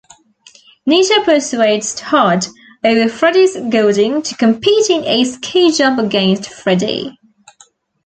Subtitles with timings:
[0.87, 2.47] Nita persuades Todd,
[2.83, 7.15] over Freddie's goading, to compete in a ski jump against Freddie.